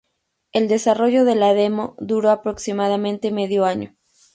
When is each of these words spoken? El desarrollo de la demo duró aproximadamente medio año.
El 0.51 0.67
desarrollo 0.67 1.25
de 1.25 1.35
la 1.35 1.53
demo 1.53 1.93
duró 1.99 2.31
aproximadamente 2.31 3.29
medio 3.29 3.65
año. 3.65 3.95